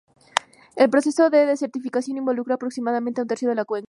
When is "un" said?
3.23-3.27